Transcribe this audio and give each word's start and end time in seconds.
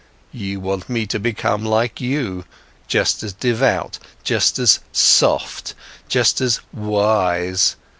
You 0.31 0.59
want 0.61 0.89
me 0.89 1.05
to 1.05 1.19
become 1.19 1.63
like 1.63 2.01
you, 2.01 2.45
just 2.87 3.21
as 3.21 3.33
devout, 3.33 3.99
just 4.23 4.57
as 4.57 4.79
soft, 4.91 5.75
just 6.09 6.41
as 6.41 6.59
wise! 6.73 7.75